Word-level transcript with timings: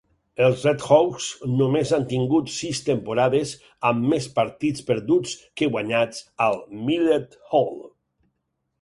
Els 0.43 0.61
RedHawks 0.67 1.27
només 1.59 1.91
han 1.97 2.07
tingut 2.13 2.49
sis 2.55 2.81
temporades 2.89 3.53
amb 3.91 4.09
mes 4.15 4.29
partits 4.41 4.89
perduts 4.91 5.39
que 5.63 5.71
guanyats 5.77 6.27
al 6.51 6.63
Millett 6.91 7.43
Hall. 7.55 7.75